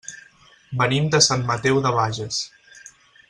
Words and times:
Venim 0.79 1.09
de 1.17 1.19
Sant 1.27 1.45
Mateu 1.51 1.79
de 1.87 1.91
Bages. 1.99 2.43